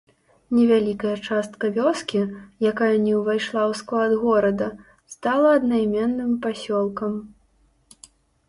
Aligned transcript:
Невялікая 0.59 1.11
частка 1.27 1.65
вёскі, 1.75 2.21
якая 2.71 2.89
не 3.05 3.13
ўвайшла 3.19 3.61
ў 3.69 3.73
склад 3.83 4.11
горада, 4.23 4.67
стала 5.17 5.47
аднайменным 5.59 6.31
пасёлкам. 6.47 7.13